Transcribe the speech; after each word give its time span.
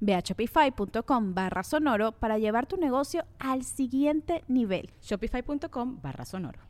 Ve 0.00 0.14
a 0.14 0.20
shopify.com 0.20 1.34
barra 1.34 1.62
sonoro 1.62 2.12
para 2.12 2.38
llevar 2.38 2.66
tu 2.66 2.76
negocio 2.76 3.24
al 3.38 3.64
siguiente 3.64 4.44
nivel. 4.48 4.90
Shopify.com 5.02 6.00
barra 6.02 6.24
sonoro. 6.24 6.60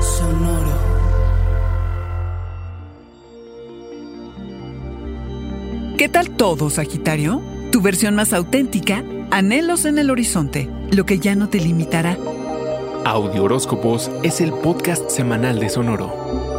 Sonoro. 0.00 0.72
¿Qué 5.96 6.08
tal 6.08 6.30
todo, 6.30 6.68
Sagitario? 6.68 7.40
Tu 7.70 7.80
versión 7.80 8.16
más 8.16 8.32
auténtica, 8.32 9.04
anhelos 9.30 9.84
en 9.84 9.98
el 9.98 10.10
horizonte, 10.10 10.68
lo 10.90 11.06
que 11.06 11.20
ya 11.20 11.36
no 11.36 11.48
te 11.48 11.60
limitará. 11.60 12.16
Audio 13.04 13.44
Horóscopos 13.44 14.10
es 14.22 14.40
el 14.40 14.52
podcast 14.52 15.08
semanal 15.10 15.58
de 15.58 15.68
Sonoro. 15.68 16.51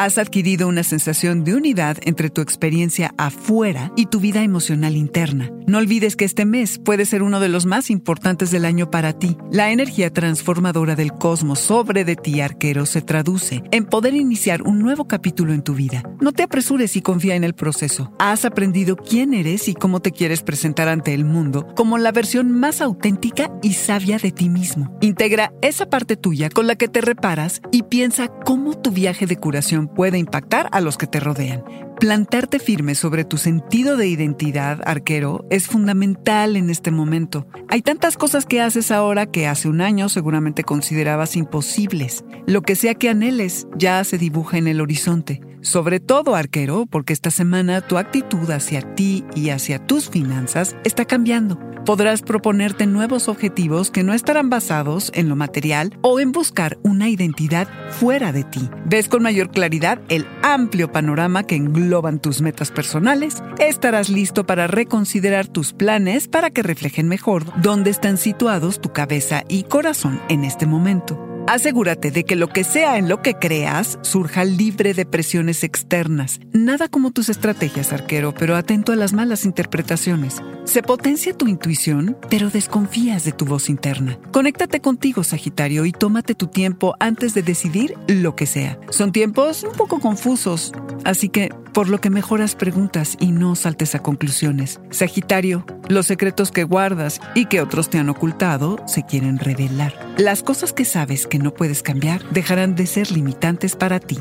Has 0.00 0.16
adquirido 0.16 0.68
una 0.68 0.84
sensación 0.84 1.42
de 1.42 1.56
unidad 1.56 1.96
entre 2.02 2.30
tu 2.30 2.40
experiencia 2.40 3.12
afuera 3.18 3.90
y 3.96 4.06
tu 4.06 4.20
vida 4.20 4.44
emocional 4.44 4.94
interna. 4.94 5.50
No 5.66 5.78
olvides 5.78 6.14
que 6.14 6.24
este 6.24 6.44
mes 6.46 6.78
puede 6.78 7.04
ser 7.04 7.24
uno 7.24 7.40
de 7.40 7.48
los 7.48 7.66
más 7.66 7.90
importantes 7.90 8.52
del 8.52 8.64
año 8.64 8.92
para 8.92 9.12
ti. 9.12 9.36
La 9.50 9.72
energía 9.72 10.12
transformadora 10.12 10.94
del 10.94 11.12
cosmos 11.12 11.58
sobre 11.58 12.04
de 12.04 12.14
ti, 12.14 12.40
arquero, 12.40 12.86
se 12.86 13.02
traduce 13.02 13.64
en 13.72 13.86
poder 13.86 14.14
iniciar 14.14 14.62
un 14.62 14.78
nuevo 14.78 15.08
capítulo 15.08 15.52
en 15.52 15.62
tu 15.62 15.74
vida. 15.74 16.04
No 16.20 16.30
te 16.30 16.44
apresures 16.44 16.94
y 16.94 17.02
confía 17.02 17.34
en 17.34 17.42
el 17.42 17.54
proceso. 17.54 18.12
Has 18.20 18.44
aprendido 18.44 18.94
quién 18.94 19.34
eres 19.34 19.66
y 19.66 19.74
cómo 19.74 19.98
te 19.98 20.12
quieres 20.12 20.42
presentar 20.42 20.86
ante 20.88 21.12
el 21.12 21.24
mundo 21.24 21.66
como 21.74 21.98
la 21.98 22.12
versión 22.12 22.52
más 22.52 22.80
auténtica 22.80 23.50
y 23.62 23.72
sabia 23.72 24.18
de 24.18 24.30
ti 24.30 24.48
mismo. 24.48 24.96
Integra 25.00 25.52
esa 25.60 25.90
parte 25.90 26.16
tuya 26.16 26.50
con 26.50 26.68
la 26.68 26.76
que 26.76 26.86
te 26.86 27.00
reparas 27.00 27.60
y 27.72 27.82
piensa 27.82 28.28
cómo 28.28 28.78
tu 28.78 28.92
viaje 28.92 29.26
de 29.26 29.36
curación 29.36 29.87
puede 29.88 30.18
impactar 30.18 30.68
a 30.72 30.80
los 30.80 30.96
que 30.96 31.06
te 31.06 31.20
rodean. 31.20 31.64
Plantarte 31.98 32.60
firme 32.60 32.94
sobre 32.94 33.24
tu 33.24 33.38
sentido 33.38 33.96
de 33.96 34.06
identidad, 34.06 34.80
arquero, 34.84 35.44
es 35.50 35.66
fundamental 35.66 36.56
en 36.56 36.70
este 36.70 36.90
momento. 36.90 37.46
Hay 37.68 37.82
tantas 37.82 38.16
cosas 38.16 38.46
que 38.46 38.60
haces 38.60 38.90
ahora 38.90 39.26
que 39.26 39.46
hace 39.46 39.68
un 39.68 39.80
año 39.80 40.08
seguramente 40.08 40.62
considerabas 40.62 41.34
imposibles. 41.34 42.24
Lo 42.46 42.62
que 42.62 42.76
sea 42.76 42.94
que 42.94 43.08
anheles 43.08 43.66
ya 43.76 44.02
se 44.04 44.18
dibuja 44.18 44.58
en 44.58 44.68
el 44.68 44.80
horizonte. 44.80 45.40
Sobre 45.60 45.98
todo, 45.98 46.36
arquero, 46.36 46.86
porque 46.86 47.12
esta 47.12 47.32
semana 47.32 47.80
tu 47.80 47.98
actitud 47.98 48.48
hacia 48.50 48.94
ti 48.94 49.24
y 49.34 49.50
hacia 49.50 49.84
tus 49.84 50.08
finanzas 50.08 50.76
está 50.84 51.04
cambiando 51.04 51.58
podrás 51.88 52.20
proponerte 52.20 52.86
nuevos 52.86 53.28
objetivos 53.28 53.90
que 53.90 54.02
no 54.02 54.12
estarán 54.12 54.50
basados 54.50 55.10
en 55.14 55.30
lo 55.30 55.36
material 55.36 55.98
o 56.02 56.20
en 56.20 56.32
buscar 56.32 56.76
una 56.82 57.08
identidad 57.08 57.66
fuera 57.92 58.30
de 58.30 58.44
ti. 58.44 58.68
Ves 58.84 59.08
con 59.08 59.22
mayor 59.22 59.50
claridad 59.50 59.98
el 60.10 60.26
amplio 60.42 60.92
panorama 60.92 61.44
que 61.44 61.56
engloban 61.56 62.20
tus 62.20 62.42
metas 62.42 62.70
personales. 62.70 63.42
Estarás 63.58 64.10
listo 64.10 64.44
para 64.44 64.66
reconsiderar 64.66 65.46
tus 65.46 65.72
planes 65.72 66.28
para 66.28 66.50
que 66.50 66.62
reflejen 66.62 67.08
mejor 67.08 67.44
dónde 67.62 67.88
están 67.88 68.18
situados 68.18 68.82
tu 68.82 68.92
cabeza 68.92 69.44
y 69.48 69.62
corazón 69.62 70.20
en 70.28 70.44
este 70.44 70.66
momento. 70.66 71.27
Asegúrate 71.48 72.10
de 72.10 72.24
que 72.24 72.36
lo 72.36 72.48
que 72.48 72.62
sea 72.62 72.98
en 72.98 73.08
lo 73.08 73.22
que 73.22 73.32
creas 73.32 73.98
surja 74.02 74.44
libre 74.44 74.92
de 74.92 75.06
presiones 75.06 75.64
externas. 75.64 76.40
Nada 76.52 76.88
como 76.88 77.10
tus 77.10 77.30
estrategias, 77.30 77.90
arquero, 77.94 78.34
pero 78.34 78.54
atento 78.54 78.92
a 78.92 78.96
las 78.96 79.14
malas 79.14 79.46
interpretaciones. 79.46 80.42
Se 80.64 80.82
potencia 80.82 81.32
tu 81.32 81.48
intuición, 81.48 82.18
pero 82.28 82.50
desconfías 82.50 83.24
de 83.24 83.32
tu 83.32 83.46
voz 83.46 83.70
interna. 83.70 84.18
Conéctate 84.30 84.80
contigo, 84.80 85.24
Sagitario, 85.24 85.86
y 85.86 85.92
tómate 85.92 86.34
tu 86.34 86.48
tiempo 86.48 86.94
antes 87.00 87.32
de 87.32 87.40
decidir 87.40 87.94
lo 88.08 88.36
que 88.36 88.44
sea. 88.44 88.78
Son 88.90 89.10
tiempos 89.10 89.62
un 89.62 89.72
poco 89.72 90.00
confusos, 90.00 90.74
así 91.04 91.30
que 91.30 91.48
por 91.78 91.88
lo 91.88 92.00
que 92.00 92.10
mejoras 92.10 92.56
preguntas 92.56 93.16
y 93.20 93.30
no 93.30 93.54
saltes 93.54 93.94
a 93.94 94.00
conclusiones. 94.00 94.80
Sagitario, 94.90 95.64
los 95.88 96.06
secretos 96.06 96.50
que 96.50 96.64
guardas 96.64 97.20
y 97.36 97.46
que 97.46 97.60
otros 97.60 97.88
te 97.88 97.98
han 97.98 98.08
ocultado 98.08 98.78
se 98.88 99.04
quieren 99.04 99.38
revelar. 99.38 99.94
Las 100.16 100.42
cosas 100.42 100.72
que 100.72 100.84
sabes 100.84 101.28
que 101.28 101.38
no 101.38 101.54
puedes 101.54 101.84
cambiar 101.84 102.28
dejarán 102.30 102.74
de 102.74 102.84
ser 102.86 103.12
limitantes 103.12 103.76
para 103.76 104.00
ti. 104.00 104.18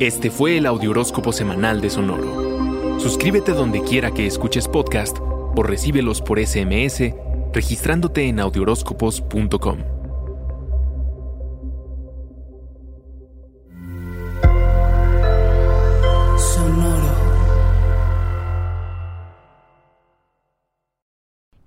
Este 0.00 0.32
fue 0.32 0.56
el 0.58 0.66
Audioróscopo 0.66 1.32
Semanal 1.32 1.80
de 1.80 1.90
Sonoro. 1.90 2.98
Suscríbete 2.98 3.52
donde 3.52 3.80
quiera 3.84 4.10
que 4.10 4.26
escuches 4.26 4.66
podcast 4.66 5.18
o 5.20 5.62
recíbelos 5.62 6.20
por 6.20 6.44
SMS 6.44 7.14
registrándote 7.52 8.26
en 8.26 8.40
audioróscopos.com. 8.40 9.99